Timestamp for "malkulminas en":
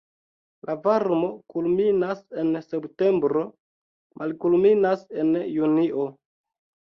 4.23-5.31